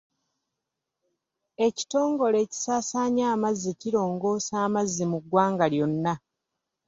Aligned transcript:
Ekitongole 1.67 2.37
ekisaasaanya 2.45 3.23
amazzi 3.33 3.71
kirongoosa 3.81 4.53
amazzi 4.65 5.03
mu 5.11 5.17
ggwanga 5.23 5.65
lyonna. 5.73 6.13